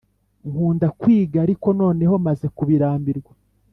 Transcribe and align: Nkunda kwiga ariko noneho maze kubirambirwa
Nkunda 0.49 0.87
kwiga 0.99 1.37
ariko 1.45 1.67
noneho 1.81 2.13
maze 2.25 2.45
kubirambirwa 2.57 3.33